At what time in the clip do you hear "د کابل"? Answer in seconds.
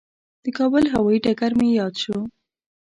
0.43-0.83